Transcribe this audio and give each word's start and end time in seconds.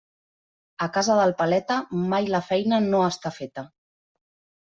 A 0.85 0.87
casa 0.93 1.17
del 1.19 1.33
paleta 1.41 1.75
mai 2.13 2.31
la 2.35 2.41
feina 2.47 2.79
no 2.87 3.01
està 3.09 3.35
feta. 3.39 3.67